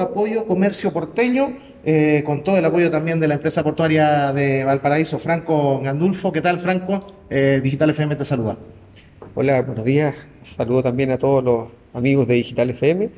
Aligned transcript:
apoyo 0.00 0.46
comercio 0.46 0.92
porteño, 0.92 1.58
eh, 1.84 2.24
con 2.26 2.42
todo 2.42 2.58
el 2.58 2.64
apoyo 2.64 2.90
también 2.90 3.20
de 3.20 3.28
la 3.28 3.34
empresa 3.34 3.62
portuaria 3.62 4.32
de 4.32 4.64
Valparaíso, 4.64 5.20
Franco 5.20 5.80
Gandulfo. 5.80 6.32
¿Qué 6.32 6.40
tal, 6.40 6.58
Franco? 6.58 7.14
Eh, 7.30 7.60
Digital 7.62 7.90
FM 7.90 8.16
te 8.16 8.24
saluda. 8.24 8.58
Hola, 9.36 9.62
buenos 9.62 9.84
días. 9.84 10.16
Saludo 10.42 10.82
también 10.82 11.12
a 11.12 11.18
todos 11.18 11.44
los 11.44 11.68
amigos 11.94 12.26
de 12.26 12.34
Digital 12.34 12.70
FM. 12.70 13.10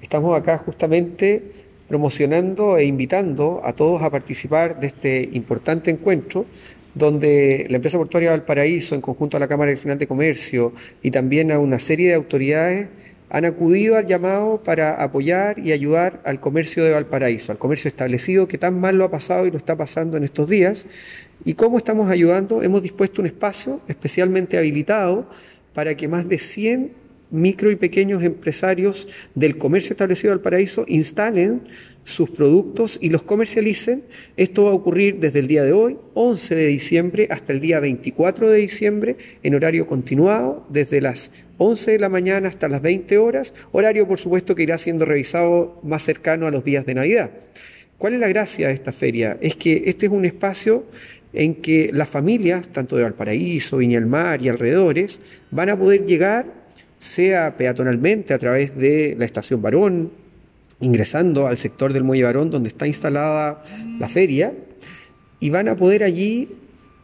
Estamos 0.00 0.38
acá 0.38 0.58
justamente 0.58 1.42
promocionando 1.88 2.76
e 2.76 2.84
invitando 2.84 3.62
a 3.64 3.72
todos 3.72 4.00
a 4.00 4.08
participar 4.08 4.78
de 4.78 4.86
este 4.86 5.28
importante 5.32 5.90
encuentro 5.90 6.46
donde 6.94 7.66
la 7.68 7.74
empresa 7.74 7.98
portuaria 7.98 8.30
Valparaíso, 8.30 8.94
en 8.94 9.00
conjunto 9.00 9.36
a 9.36 9.40
la 9.40 9.48
Cámara 9.48 9.72
Regional 9.72 9.98
de 9.98 10.06
Comercio 10.06 10.74
y 11.02 11.10
también 11.10 11.50
a 11.50 11.58
una 11.58 11.80
serie 11.80 12.10
de 12.10 12.14
autoridades, 12.14 12.90
han 13.34 13.44
acudido 13.44 13.96
al 13.96 14.06
llamado 14.06 14.62
para 14.62 15.02
apoyar 15.02 15.58
y 15.58 15.72
ayudar 15.72 16.22
al 16.24 16.38
comercio 16.38 16.84
de 16.84 16.90
Valparaíso, 16.90 17.50
al 17.50 17.58
comercio 17.58 17.88
establecido 17.88 18.46
que 18.46 18.58
tan 18.58 18.78
mal 18.78 18.96
lo 18.96 19.02
ha 19.02 19.10
pasado 19.10 19.44
y 19.44 19.50
lo 19.50 19.58
está 19.58 19.76
pasando 19.76 20.16
en 20.16 20.22
estos 20.22 20.48
días. 20.48 20.86
¿Y 21.44 21.54
cómo 21.54 21.78
estamos 21.78 22.08
ayudando? 22.08 22.62
Hemos 22.62 22.80
dispuesto 22.82 23.22
un 23.22 23.26
espacio 23.26 23.80
especialmente 23.88 24.56
habilitado 24.56 25.28
para 25.72 25.96
que 25.96 26.06
más 26.06 26.28
de 26.28 26.38
100 26.38 26.92
micro 27.32 27.72
y 27.72 27.76
pequeños 27.76 28.22
empresarios 28.22 29.08
del 29.34 29.58
comercio 29.58 29.94
establecido 29.94 30.30
del 30.30 30.38
paraíso 30.38 30.84
instalen 30.86 31.62
sus 32.04 32.30
productos 32.30 32.98
y 33.02 33.10
los 33.10 33.24
comercialicen. 33.24 34.04
Esto 34.36 34.64
va 34.66 34.70
a 34.70 34.74
ocurrir 34.74 35.18
desde 35.18 35.40
el 35.40 35.48
día 35.48 35.64
de 35.64 35.72
hoy, 35.72 35.96
11 36.14 36.54
de 36.54 36.66
diciembre, 36.66 37.26
hasta 37.30 37.52
el 37.52 37.60
día 37.60 37.80
24 37.80 38.48
de 38.48 38.58
diciembre, 38.58 39.16
en 39.42 39.56
horario 39.56 39.88
continuado, 39.88 40.64
desde 40.68 41.00
las 41.00 41.32
11 41.58 41.92
de 41.92 41.98
la 41.98 42.08
mañana 42.08 42.48
hasta 42.48 42.68
las 42.68 42.82
20 42.82 43.18
horas, 43.18 43.54
horario 43.72 44.06
por 44.08 44.18
supuesto 44.18 44.54
que 44.54 44.64
irá 44.64 44.78
siendo 44.78 45.04
revisado 45.04 45.80
más 45.82 46.02
cercano 46.02 46.46
a 46.46 46.50
los 46.50 46.64
días 46.64 46.86
de 46.86 46.94
Navidad. 46.94 47.30
¿Cuál 47.98 48.14
es 48.14 48.20
la 48.20 48.28
gracia 48.28 48.68
de 48.68 48.74
esta 48.74 48.92
feria? 48.92 49.38
Es 49.40 49.56
que 49.56 49.84
este 49.86 50.06
es 50.06 50.12
un 50.12 50.24
espacio 50.24 50.84
en 51.32 51.56
que 51.56 51.90
las 51.92 52.08
familias, 52.08 52.68
tanto 52.68 52.96
de 52.96 53.02
Valparaíso, 53.02 53.78
Viña 53.78 53.98
del 53.98 54.08
Mar 54.08 54.42
y 54.42 54.48
alrededores, 54.48 55.20
van 55.50 55.70
a 55.70 55.78
poder 55.78 56.04
llegar 56.04 56.64
sea 57.04 57.52
peatonalmente 57.52 58.32
a 58.32 58.38
través 58.38 58.76
de 58.76 59.14
la 59.18 59.26
estación 59.26 59.60
Barón, 59.60 60.10
ingresando 60.80 61.46
al 61.46 61.58
sector 61.58 61.92
del 61.92 62.02
Muelle 62.02 62.24
Barón 62.24 62.50
donde 62.50 62.68
está 62.68 62.86
instalada 62.86 63.62
la 64.00 64.08
feria, 64.08 64.54
y 65.38 65.50
van 65.50 65.68
a 65.68 65.76
poder 65.76 66.02
allí 66.02 66.48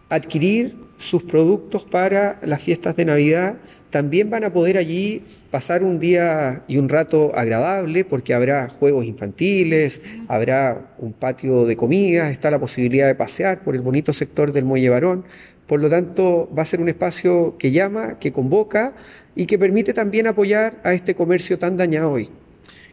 adquirir 0.09 0.75
sus 0.97 1.23
productos 1.23 1.85
para 1.85 2.39
las 2.43 2.63
fiestas 2.63 2.97
de 2.97 3.05
Navidad. 3.05 3.59
También 3.91 4.31
van 4.31 4.45
a 4.45 4.53
poder 4.53 4.79
allí 4.79 5.25
pasar 5.51 5.83
un 5.83 5.99
día 5.99 6.63
y 6.69 6.77
un 6.79 6.89
rato 6.89 7.33
agradable 7.35 8.05
porque 8.05 8.35
habrá 8.35 8.69
juegos 8.69 9.05
infantiles, 9.05 10.01
habrá 10.29 10.95
un 10.99 11.13
patio 11.13 11.67
de 11.67 11.77
comidas, 11.77 12.31
está 12.31 12.51
la 12.51 12.61
posibilidad 12.61 13.07
de 13.07 13.17
pasear 13.17 13.65
por 13.65 13.75
el 13.75 13.81
bonito 13.81 14.13
sector 14.13 14.53
del 14.53 14.65
Muelle 14.65 14.91
Barón. 14.91 15.25
Por 15.67 15.81
lo 15.81 15.89
tanto, 15.89 16.49
va 16.57 16.63
a 16.63 16.67
ser 16.67 16.81
un 16.81 16.89
espacio 16.89 17.57
que 17.59 17.71
llama, 17.71 18.19
que 18.19 18.33
convoca 18.33 18.95
y 19.35 19.47
que 19.47 19.59
permite 19.59 19.93
también 19.93 20.27
apoyar 20.27 20.81
a 20.85 20.93
este 20.93 21.15
comercio 21.15 21.59
tan 21.59 21.77
dañado 21.77 22.13
hoy. 22.13 22.31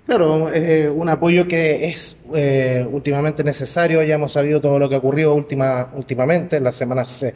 Claro, 0.08 0.50
eh, 0.54 0.90
un 0.90 1.10
apoyo 1.10 1.48
que 1.50 1.90
es 1.90 2.18
eh, 2.34 2.88
últimamente 2.90 3.44
necesario, 3.44 4.02
ya 4.04 4.16
hemos 4.16 4.32
sabido 4.32 4.62
todo 4.62 4.80
lo 4.80 4.88
que 4.88 4.96
ha 4.96 5.00
ocurrido 5.00 5.36
última, 5.36 5.92
últimamente 5.94 6.56
en 6.56 6.64
las 6.64 6.76
semanas 6.76 7.24
eh, 7.24 7.34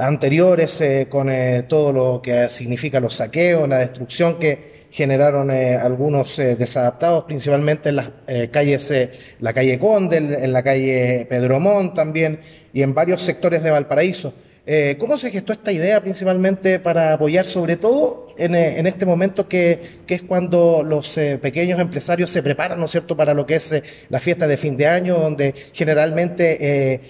anteriores 0.00 0.82
con 1.08 1.30
todo 1.68 1.92
lo 1.92 2.22
que 2.22 2.48
significa 2.48 3.00
los 3.00 3.14
saqueos, 3.14 3.68
la 3.68 3.78
destrucción 3.78 4.38
que 4.38 4.86
generaron 4.90 5.50
algunos 5.50 6.36
desadaptados, 6.36 7.24
principalmente 7.24 7.90
en 7.90 7.96
las 7.96 8.10
calles, 8.50 8.92
la 9.40 9.52
calle 9.52 9.78
Conde, 9.78 10.16
en 10.16 10.52
la 10.52 10.62
calle 10.62 11.26
Pedro 11.28 11.60
también 11.94 12.40
y 12.72 12.82
en 12.82 12.94
varios 12.94 13.22
sectores 13.22 13.62
de 13.62 13.70
Valparaíso. 13.70 14.34
Eh, 14.66 14.96
¿Cómo 14.98 15.18
se 15.18 15.30
gestó 15.30 15.52
esta 15.52 15.72
idea 15.72 16.00
principalmente 16.00 16.78
para 16.78 17.14
apoyar 17.14 17.46
sobre 17.46 17.76
todo 17.76 18.28
en, 18.44 18.54
eh, 18.54 18.88
este 18.88 19.06
momento 19.06 19.48
que, 19.48 20.00
es 20.08 20.22
cuando 20.22 20.82
los 20.84 21.16
eh, 21.18 21.38
pequeños 21.38 21.78
empresarios 21.78 22.30
se 22.30 22.42
preparan, 22.42 22.78
¿no 22.78 22.86
es 22.86 22.90
cierto?, 22.90 23.16
para 23.16 23.34
lo 23.34 23.46
que 23.46 23.56
es 23.56 23.82
la 24.08 24.18
fiesta 24.20 24.46
de 24.46 24.56
fin 24.56 24.76
de 24.76 24.86
año, 24.86 25.18
donde 25.18 25.54
generalmente 25.72 27.00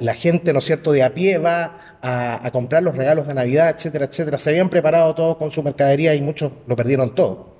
la, 0.00 0.14
gente, 0.14 0.52
¿no 0.52 0.58
es 0.60 0.64
cierto?, 0.64 0.92
de 0.92 1.02
a 1.02 1.14
pie 1.14 1.38
va 1.38 1.80
a, 2.00 2.46
a, 2.46 2.50
comprar 2.50 2.82
los 2.82 2.96
regalos 2.96 3.26
de 3.26 3.34
Navidad, 3.34 3.74
etcétera, 3.76 4.04
etcétera. 4.04 4.38
Se 4.38 4.50
habían 4.50 4.68
preparado 4.68 5.14
todos 5.14 5.36
con 5.36 5.50
su 5.50 5.62
mercadería 5.62 6.14
y 6.14 6.22
muchos 6.22 6.52
lo 6.66 6.76
perdieron 6.76 7.14
todo. 7.14 7.54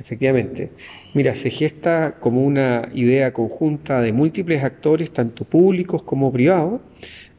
Efectivamente. 0.00 0.70
Mira, 1.14 1.34
se 1.34 1.50
gesta 1.50 2.16
como 2.20 2.44
una 2.44 2.88
idea 2.94 3.32
conjunta 3.32 4.00
de 4.00 4.12
múltiples 4.12 4.62
actores, 4.62 5.10
tanto 5.10 5.44
públicos 5.44 6.02
como 6.02 6.32
privados, 6.32 6.80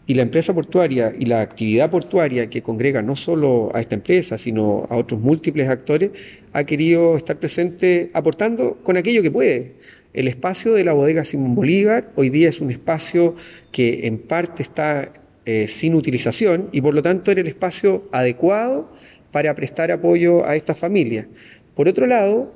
y 0.09 0.15
la 0.15 0.23
empresa 0.23 0.55
portuaria 0.55 1.13
y 1.19 1.25
la 1.25 1.41
actividad 1.41 1.91
portuaria 1.91 2.49
que 2.49 2.63
congrega 2.63 3.03
no 3.03 3.15
solo 3.15 3.69
a 3.75 3.79
esta 3.79 3.93
empresa, 3.93 4.39
sino 4.39 4.87
a 4.89 4.95
otros 4.97 5.21
múltiples 5.21 5.69
actores, 5.69 6.09
ha 6.51 6.63
querido 6.63 7.15
estar 7.15 7.37
presente 7.37 8.09
aportando 8.15 8.79
con 8.81 8.97
aquello 8.97 9.21
que 9.21 9.29
puede. 9.29 9.73
El 10.11 10.27
espacio 10.27 10.73
de 10.73 10.83
la 10.83 10.93
bodega 10.93 11.23
Simón 11.23 11.53
Bolívar 11.53 12.11
hoy 12.15 12.31
día 12.31 12.49
es 12.49 12.59
un 12.59 12.71
espacio 12.71 13.35
que 13.71 14.07
en 14.07 14.17
parte 14.17 14.63
está 14.63 15.13
eh, 15.45 15.67
sin 15.67 15.93
utilización 15.93 16.69
y 16.71 16.81
por 16.81 16.95
lo 16.95 17.03
tanto 17.03 17.29
era 17.29 17.41
el 17.41 17.47
espacio 17.47 18.09
adecuado 18.11 18.91
para 19.31 19.53
prestar 19.53 19.91
apoyo 19.91 20.43
a 20.43 20.55
estas 20.55 20.79
familias. 20.79 21.27
Por 21.75 21.87
otro 21.87 22.07
lado, 22.07 22.51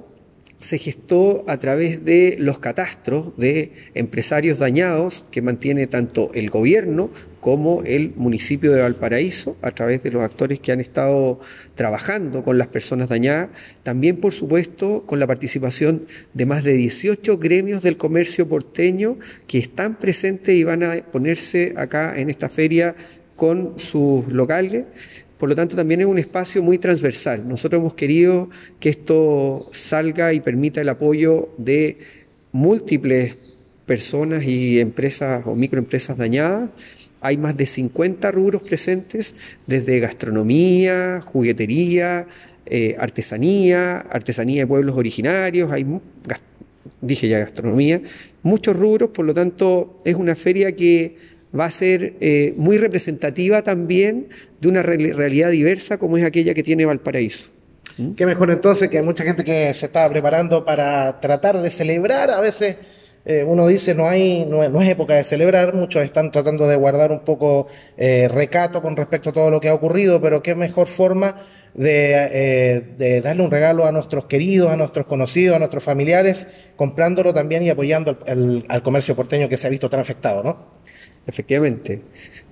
se 0.63 0.77
gestó 0.77 1.43
a 1.47 1.57
través 1.59 2.05
de 2.05 2.37
los 2.39 2.59
catastros 2.59 3.35
de 3.37 3.73
empresarios 3.93 4.59
dañados 4.59 5.25
que 5.29 5.41
mantiene 5.41 5.87
tanto 5.87 6.31
el 6.33 6.49
gobierno 6.49 7.09
como 7.41 7.83
el 7.83 8.13
municipio 8.15 8.71
de 8.71 8.81
Valparaíso, 8.81 9.57
a 9.61 9.71
través 9.71 10.01
de 10.03 10.11
los 10.11 10.23
actores 10.23 10.61
que 10.61 10.71
han 10.71 10.79
estado 10.79 11.41
trabajando 11.75 12.43
con 12.43 12.57
las 12.57 12.67
personas 12.67 13.09
dañadas, 13.09 13.49
también 13.83 14.15
por 14.15 14.31
supuesto 14.31 15.03
con 15.05 15.19
la 15.19 15.27
participación 15.27 16.07
de 16.33 16.45
más 16.45 16.63
de 16.63 16.71
18 16.71 17.37
gremios 17.37 17.83
del 17.83 17.97
comercio 17.97 18.47
porteño 18.47 19.17
que 19.45 19.57
están 19.57 19.95
presentes 19.99 20.55
y 20.55 20.63
van 20.63 20.83
a 20.83 20.95
ponerse 21.11 21.73
acá 21.75 22.13
en 22.15 22.29
esta 22.29 22.47
feria 22.47 22.95
con 23.35 23.77
sus 23.77 24.25
locales 24.27 24.85
por 25.37 25.49
lo 25.49 25.55
tanto, 25.55 25.75
también 25.75 26.01
es 26.01 26.07
un 26.07 26.19
espacio 26.19 26.63
muy 26.63 26.77
transversal. 26.77 27.47
Nosotros 27.47 27.79
hemos 27.79 27.95
querido 27.95 28.49
que 28.79 28.89
esto 28.89 29.69
salga 29.73 30.33
y 30.33 30.39
permita 30.39 30.81
el 30.81 30.89
apoyo 30.89 31.49
de 31.57 31.97
múltiples 32.51 33.35
personas 33.85 34.43
y 34.43 34.79
empresas 34.79 35.45
o 35.45 35.55
microempresas 35.55 36.17
dañadas. 36.17 36.69
Hay 37.19 37.37
más 37.37 37.57
de 37.57 37.65
50 37.65 38.31
rubros 38.31 38.63
presentes, 38.63 39.35
desde 39.65 39.99
gastronomía, 39.99 41.21
juguetería, 41.21 42.27
eh, 42.65 42.95
artesanía, 42.97 43.97
artesanía 43.97 44.61
de 44.61 44.67
pueblos 44.67 44.95
originarios, 44.95 45.71
hay, 45.71 45.85
dije 47.01 47.27
ya 47.27 47.39
gastronomía, 47.39 48.01
muchos 48.41 48.75
rubros, 48.75 49.09
por 49.09 49.25
lo 49.25 49.33
tanto 49.33 50.01
es 50.05 50.15
una 50.15 50.35
feria 50.35 50.73
que 50.73 51.32
va 51.57 51.65
a 51.65 51.71
ser 51.71 52.15
eh, 52.19 52.53
muy 52.57 52.77
representativa 52.77 53.61
también 53.61 54.29
de 54.59 54.67
una 54.69 54.81
realidad 54.81 55.51
diversa 55.51 55.97
como 55.97 56.17
es 56.17 56.23
aquella 56.23 56.53
que 56.53 56.63
tiene 56.63 56.85
Valparaíso. 56.85 57.49
¿Mm? 57.97 58.13
Qué 58.13 58.25
mejor 58.25 58.49
entonces 58.49 58.89
que 58.89 58.97
hay 58.97 59.03
mucha 59.03 59.23
gente 59.23 59.43
que 59.43 59.73
se 59.73 59.85
estaba 59.85 60.09
preparando 60.09 60.65
para 60.65 61.19
tratar 61.19 61.61
de 61.61 61.69
celebrar. 61.69 62.31
A 62.31 62.39
veces 62.39 62.77
eh, 63.25 63.43
uno 63.45 63.67
dice 63.67 63.93
no 63.93 64.09
hay 64.09 64.45
no, 64.45 64.63
es 64.63 64.89
época 64.89 65.15
de 65.15 65.23
celebrar, 65.23 65.75
muchos 65.75 66.03
están 66.03 66.31
tratando 66.31 66.67
de 66.67 66.75
guardar 66.75 67.11
un 67.11 67.19
poco 67.19 67.67
eh, 67.97 68.27
recato 68.27 68.81
con 68.81 68.97
respecto 68.97 69.29
a 69.29 69.33
todo 69.33 69.51
lo 69.51 69.61
que 69.61 69.69
ha 69.69 69.73
ocurrido, 69.75 70.19
pero 70.19 70.41
qué 70.41 70.55
mejor 70.55 70.87
forma 70.87 71.35
de, 71.75 73.21
darle 73.23 73.43
un 73.43 73.49
regalo 73.49 73.85
a 73.85 73.91
nuestros 73.91 74.25
queridos, 74.25 74.71
a 74.71 74.75
nuestros 74.75 75.05
conocidos, 75.05 75.55
a 75.55 75.59
nuestros 75.59 75.83
familiares, 75.83 76.47
comprándolo 76.75 77.33
también 77.33 77.63
y 77.63 77.69
apoyando 77.69 78.17
al 78.27 78.83
comercio 78.83 79.15
porteño 79.15 79.49
que 79.49 79.57
se 79.57 79.67
ha 79.67 79.69
visto 79.69 79.89
tan 79.89 79.99
afectado, 79.99 80.43
¿no? 80.43 80.72
Efectivamente, 81.25 82.01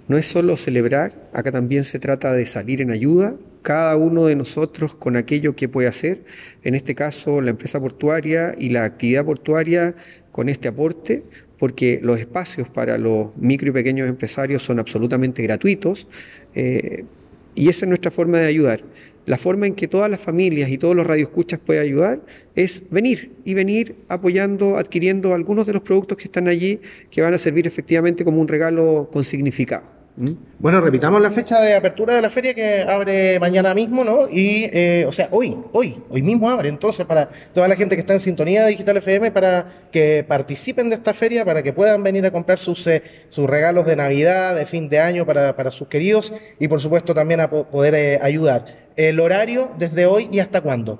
no 0.07 0.17
es 0.17 0.25
solo 0.25 0.57
celebrar, 0.57 1.29
acá 1.33 1.51
también 1.51 1.83
se 1.83 1.99
trata 1.99 2.33
de 2.33 2.45
salir 2.45 2.81
en 2.81 2.91
ayuda, 2.91 3.35
cada 3.61 3.95
uno 3.95 4.25
de 4.25 4.35
nosotros 4.35 4.95
con 4.95 5.15
aquello 5.15 5.55
que 5.55 5.69
puede 5.69 5.87
hacer, 5.87 6.23
en 6.63 6.75
este 6.75 6.95
caso 6.95 7.41
la 7.41 7.51
empresa 7.51 7.79
portuaria 7.79 8.55
y 8.57 8.69
la 8.69 8.85
actividad 8.85 9.25
portuaria 9.25 9.95
con 10.31 10.49
este 10.49 10.67
aporte, 10.67 11.23
porque 11.59 11.99
los 12.01 12.19
espacios 12.19 12.69
para 12.69 12.97
los 12.97 13.35
micro 13.37 13.69
y 13.69 13.71
pequeños 13.71 14.09
empresarios 14.09 14.63
son 14.63 14.79
absolutamente 14.79 15.43
gratuitos 15.43 16.07
eh, 16.55 17.05
y 17.53 17.69
esa 17.69 17.85
es 17.85 17.89
nuestra 17.89 18.09
forma 18.09 18.39
de 18.39 18.47
ayudar 18.47 18.81
la 19.25 19.37
forma 19.37 19.67
en 19.67 19.75
que 19.75 19.87
todas 19.87 20.09
las 20.09 20.21
familias 20.21 20.69
y 20.69 20.77
todos 20.77 20.95
los 20.95 21.05
radioescuchas 21.05 21.59
pueden 21.59 21.83
ayudar 21.83 22.21
es 22.55 22.83
venir 22.89 23.31
y 23.45 23.53
venir 23.53 23.95
apoyando, 24.07 24.77
adquiriendo 24.77 25.33
algunos 25.33 25.67
de 25.67 25.73
los 25.73 25.81
productos 25.81 26.17
que 26.17 26.25
están 26.25 26.47
allí 26.47 26.79
que 27.09 27.21
van 27.21 27.33
a 27.33 27.37
servir 27.37 27.67
efectivamente 27.67 28.25
como 28.25 28.41
un 28.41 28.47
regalo 28.47 29.09
con 29.11 29.23
significado. 29.23 30.00
¿Mm? 30.17 30.31
Bueno, 30.59 30.81
repitamos 30.81 31.21
la 31.21 31.31
fecha 31.31 31.61
de 31.61 31.73
apertura 31.73 32.13
de 32.13 32.21
la 32.21 32.29
feria 32.29 32.53
que 32.53 32.81
abre 32.81 33.39
mañana 33.39 33.73
mismo, 33.73 34.03
¿no? 34.03 34.27
Y, 34.29 34.69
eh, 34.73 35.05
o 35.07 35.11
sea, 35.11 35.29
hoy, 35.31 35.57
hoy, 35.71 35.97
hoy 36.09 36.21
mismo 36.21 36.49
abre. 36.49 36.69
Entonces, 36.69 37.05
para 37.05 37.29
toda 37.53 37.67
la 37.67 37.75
gente 37.75 37.95
que 37.95 38.01
está 38.01 38.13
en 38.13 38.19
sintonía 38.19 38.63
de 38.63 38.71
Digital 38.71 38.97
FM, 38.97 39.31
para 39.31 39.87
que 39.91 40.25
participen 40.27 40.89
de 40.89 40.95
esta 40.95 41.13
feria, 41.13 41.45
para 41.45 41.63
que 41.63 41.71
puedan 41.71 42.03
venir 42.03 42.25
a 42.25 42.31
comprar 42.31 42.59
sus, 42.59 42.85
eh, 42.87 43.03
sus 43.29 43.49
regalos 43.49 43.85
de 43.85 43.95
Navidad, 43.95 44.55
de 44.55 44.65
fin 44.65 44.89
de 44.89 44.99
año 44.99 45.25
para, 45.25 45.55
para 45.55 45.71
sus 45.71 45.87
queridos 45.87 46.33
y, 46.59 46.67
por 46.67 46.81
supuesto, 46.81 47.13
también 47.13 47.39
a 47.39 47.49
poder 47.49 47.95
eh, 47.95 48.19
ayudar. 48.21 48.65
El 48.97 49.19
horario 49.21 49.71
desde 49.79 50.05
hoy 50.05 50.27
y 50.31 50.39
hasta 50.39 50.59
cuándo 50.59 50.99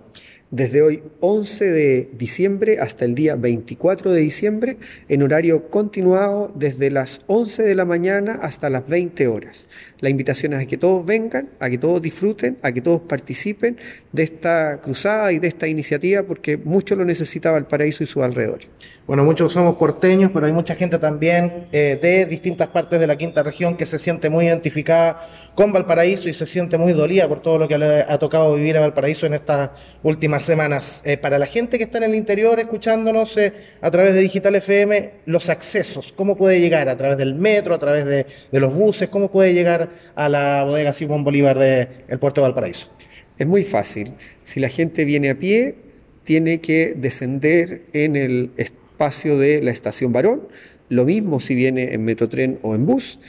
desde 0.51 0.81
hoy 0.81 1.01
11 1.21 1.65
de 1.65 2.09
diciembre 2.13 2.79
hasta 2.81 3.05
el 3.05 3.15
día 3.15 3.35
24 3.35 4.11
de 4.11 4.19
diciembre 4.19 4.77
en 5.07 5.23
horario 5.23 5.69
continuado 5.69 6.51
desde 6.55 6.91
las 6.91 7.21
11 7.27 7.63
de 7.63 7.73
la 7.73 7.85
mañana 7.85 8.37
hasta 8.41 8.69
las 8.69 8.85
20 8.85 9.27
horas. 9.29 9.65
La 10.01 10.09
invitación 10.09 10.53
es 10.53 10.59
a 10.59 10.65
que 10.65 10.77
todos 10.77 11.05
vengan, 11.05 11.49
a 11.59 11.69
que 11.69 11.77
todos 11.77 12.01
disfruten, 12.01 12.57
a 12.63 12.71
que 12.73 12.81
todos 12.81 13.01
participen 13.01 13.77
de 14.11 14.23
esta 14.23 14.81
cruzada 14.81 15.31
y 15.31 15.39
de 15.39 15.47
esta 15.47 15.67
iniciativa 15.67 16.23
porque 16.23 16.57
mucho 16.57 16.95
lo 16.97 17.05
necesita 17.05 17.51
Valparaíso 17.51 18.03
y 18.03 18.07
sus 18.07 18.21
alrededores. 18.21 18.67
Bueno, 19.07 19.23
muchos 19.23 19.53
somos 19.53 19.75
porteños, 19.77 20.31
pero 20.33 20.47
hay 20.47 20.53
mucha 20.53 20.75
gente 20.75 20.99
también 20.99 21.65
eh, 21.71 21.97
de 22.01 22.25
distintas 22.25 22.67
partes 22.69 22.99
de 22.99 23.07
la 23.07 23.15
quinta 23.15 23.41
región 23.41 23.77
que 23.77 23.85
se 23.85 23.97
siente 23.97 24.29
muy 24.29 24.45
identificada 24.45 25.21
con 25.55 25.71
Valparaíso 25.71 26.27
y 26.27 26.33
se 26.33 26.45
siente 26.45 26.77
muy 26.77 26.91
dolida 26.91 27.29
por 27.29 27.41
todo 27.41 27.57
lo 27.57 27.67
que 27.69 27.77
le 27.77 28.01
ha 28.01 28.17
tocado 28.17 28.55
vivir 28.55 28.75
a 28.75 28.81
Valparaíso 28.81 29.25
en 29.25 29.35
estas 29.35 29.69
últimas 30.03 30.40
semanas. 30.45 31.01
Eh, 31.05 31.17
para 31.17 31.39
la 31.39 31.45
gente 31.45 31.77
que 31.77 31.83
está 31.83 31.97
en 31.97 32.05
el 32.05 32.15
interior 32.15 32.59
escuchándonos 32.59 33.37
eh, 33.37 33.53
a 33.81 33.91
través 33.91 34.13
de 34.13 34.21
Digital 34.21 34.55
FM, 34.55 35.11
los 35.25 35.49
accesos, 35.49 36.13
¿cómo 36.13 36.35
puede 36.37 36.59
llegar? 36.59 36.89
¿A 36.89 36.97
través 36.97 37.17
del 37.17 37.35
metro, 37.35 37.73
a 37.73 37.79
través 37.79 38.05
de, 38.05 38.25
los 38.51 38.73
buses? 38.73 39.09
¿Cómo 39.09 39.31
puede 39.31 39.53
llegar 39.53 39.89
a 40.15 40.29
la 40.29 40.63
bodega 40.63 40.93
Simón 40.93 41.23
Bolívar 41.23 41.57
del 41.57 42.19
puerto 42.19 42.41
de 42.41 42.47
Valparaíso? 42.47 42.89
Es 43.37 43.47
muy 43.47 43.63
fácil. 43.63 44.13
Si 44.43 44.59
la 44.59 44.69
gente 44.69 45.05
viene 45.05 45.29
a 45.31 45.39
pie, 45.39 45.75
tiene 46.23 46.61
que 46.61 46.93
descender 46.95 47.83
en 47.93 48.15
el 48.15 48.51
espacio 48.57 49.37
de 49.37 49.61
la 49.61 49.71
estación 49.71 50.13
Barón. 50.13 50.47
Lo 50.89 51.05
mismo 51.05 51.39
si 51.39 51.55
viene 51.55 51.93
en 51.93 52.03
metrotren 52.03 52.59
o 52.61 52.75
en 52.75 52.85
bus. 52.85 53.19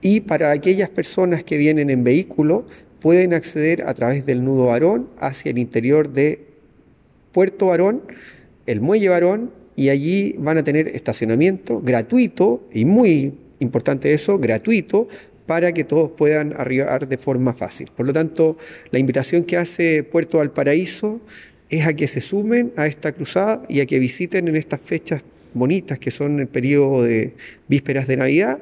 Y 0.00 0.20
para 0.20 0.52
aquellas 0.52 0.88
personas 0.88 1.44
que 1.44 1.56
vienen 1.56 1.90
en 1.90 2.04
vehículo, 2.04 2.66
pueden 3.00 3.34
acceder 3.34 3.82
a 3.82 3.94
través 3.94 4.26
del 4.26 4.44
nudo 4.44 4.66
Barón 4.66 5.08
hacia 5.18 5.50
el 5.50 5.58
interior 5.58 6.12
de 6.12 6.47
Puerto 7.38 7.66
Barón, 7.66 8.02
el 8.66 8.80
muelle 8.80 9.10
Barón, 9.10 9.52
y 9.76 9.90
allí 9.90 10.34
van 10.40 10.58
a 10.58 10.64
tener 10.64 10.88
estacionamiento 10.88 11.80
gratuito 11.80 12.66
y 12.72 12.84
muy 12.84 13.32
importante 13.60 14.12
eso, 14.12 14.40
gratuito 14.40 15.06
para 15.46 15.70
que 15.70 15.84
todos 15.84 16.10
puedan 16.10 16.52
arribar 16.58 17.06
de 17.06 17.16
forma 17.16 17.54
fácil. 17.54 17.92
Por 17.96 18.06
lo 18.06 18.12
tanto, 18.12 18.58
la 18.90 18.98
invitación 18.98 19.44
que 19.44 19.56
hace 19.56 20.02
Puerto 20.02 20.38
Valparaíso 20.38 21.20
es 21.70 21.86
a 21.86 21.94
que 21.94 22.08
se 22.08 22.20
sumen 22.20 22.72
a 22.74 22.88
esta 22.88 23.12
cruzada 23.12 23.62
y 23.68 23.82
a 23.82 23.86
que 23.86 24.00
visiten 24.00 24.48
en 24.48 24.56
estas 24.56 24.80
fechas 24.80 25.24
bonitas 25.54 26.00
que 26.00 26.10
son 26.10 26.40
el 26.40 26.48
periodo 26.48 27.04
de 27.04 27.34
vísperas 27.68 28.08
de 28.08 28.16
Navidad 28.16 28.60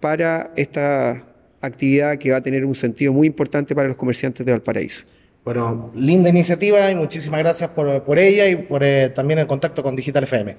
para 0.00 0.52
esta 0.56 1.24
actividad 1.62 2.18
que 2.18 2.32
va 2.32 2.36
a 2.36 2.42
tener 2.42 2.66
un 2.66 2.74
sentido 2.74 3.14
muy 3.14 3.26
importante 3.26 3.74
para 3.74 3.88
los 3.88 3.96
comerciantes 3.96 4.44
de 4.44 4.52
Valparaíso. 4.52 5.06
Bueno, 5.44 5.90
linda 5.94 6.28
iniciativa 6.28 6.90
y 6.90 6.94
muchísimas 6.94 7.40
gracias 7.40 7.70
por, 7.70 8.18
ella 8.18 8.48
y 8.48 8.56
por 8.56 8.84
eh, 8.84 9.08
también 9.08 9.38
el 9.38 9.46
contacto 9.46 9.82
con 9.82 9.96
Digital 9.96 10.24
FM. 10.24 10.56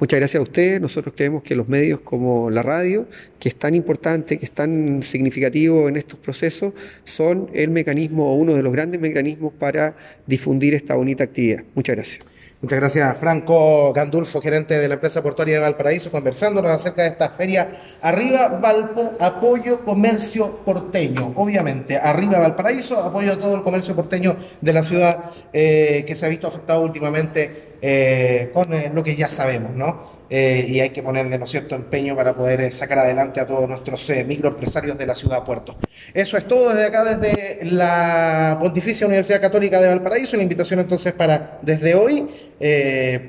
Muchas 0.00 0.18
gracias 0.18 0.40
a 0.40 0.42
ustedes. 0.42 0.80
Nosotros 0.80 1.14
creemos 1.16 1.42
que 1.44 1.54
los 1.54 1.68
medios 1.68 2.00
como 2.00 2.50
la 2.50 2.62
radio, 2.62 3.06
que 3.38 3.48
es 3.48 3.54
tan 3.54 3.76
importante, 3.76 4.38
que 4.38 4.44
es 4.44 4.50
tan 4.50 5.04
significativo 5.04 5.88
en 5.88 5.96
estos 5.96 6.18
procesos, 6.18 6.72
son 7.04 7.48
el 7.54 7.70
mecanismo 7.70 8.32
o 8.32 8.34
uno 8.34 8.54
de 8.54 8.62
los 8.62 8.72
grandes 8.72 9.00
mecanismos 9.00 9.52
para 9.52 9.94
difundir 10.26 10.74
esta 10.74 10.96
bonita 10.96 11.22
actividad. 11.22 11.62
Muchas 11.74 11.94
gracias. 11.94 12.33
Muchas 12.60 12.78
gracias, 12.78 13.18
Franco 13.18 13.92
Gandulfo, 13.92 14.40
gerente 14.40 14.78
de 14.78 14.88
la 14.88 14.94
empresa 14.94 15.22
portuaria 15.22 15.56
de 15.56 15.60
Valparaíso, 15.60 16.10
conversándonos 16.10 16.70
acerca 16.70 17.02
de 17.02 17.08
esta 17.08 17.28
feria 17.28 17.78
Arriba 18.00 18.48
Valpo, 18.48 19.12
apoyo 19.20 19.84
comercio 19.84 20.60
porteño. 20.64 21.34
Obviamente, 21.36 21.98
Arriba 21.98 22.38
Valparaíso, 22.38 22.98
apoyo 23.02 23.34
a 23.34 23.36
todo 23.36 23.56
el 23.56 23.62
comercio 23.62 23.94
porteño 23.94 24.36
de 24.62 24.72
la 24.72 24.82
ciudad 24.82 25.30
eh, 25.52 26.04
que 26.06 26.14
se 26.14 26.24
ha 26.24 26.28
visto 26.30 26.46
afectado 26.46 26.80
últimamente 26.82 27.74
eh, 27.82 28.50
con 28.54 28.72
eh, 28.72 28.90
lo 28.94 29.02
que 29.04 29.14
ya 29.14 29.28
sabemos, 29.28 29.72
¿no? 29.72 30.13
Eh, 30.30 30.64
y 30.68 30.80
hay 30.80 30.90
que 30.90 31.02
ponerle, 31.02 31.38
¿no 31.38 31.46
cierto?, 31.46 31.74
empeño 31.74 32.16
para 32.16 32.34
poder 32.34 32.60
eh, 32.62 32.72
sacar 32.72 32.98
adelante 32.98 33.40
a 33.40 33.46
todos 33.46 33.68
nuestros 33.68 34.08
eh, 34.10 34.24
microempresarios 34.24 34.96
de 34.96 35.06
la 35.06 35.14
ciudad 35.14 35.40
de 35.40 35.46
Puerto. 35.46 35.76
Eso 36.14 36.36
es 36.36 36.46
todo 36.46 36.70
desde 36.70 36.86
acá, 36.86 37.04
desde 37.04 37.64
la 37.64 38.56
Pontificia 38.60 39.06
Universidad 39.06 39.40
Católica 39.40 39.80
de 39.80 39.88
Valparaíso. 39.88 40.36
Una 40.36 40.42
invitación 40.42 40.80
entonces 40.80 41.12
para, 41.12 41.58
desde 41.62 41.94
hoy, 41.94 42.28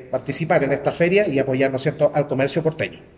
participar 0.09 0.63
en 0.63 0.71
esta 0.71 0.92
feria 0.92 1.27
y 1.27 1.38
apoyar, 1.39 1.71
¿no 1.71 1.80
cierto?, 1.80 2.12
al 2.13 2.27
comercio 2.27 2.63
porteño. 2.63 3.14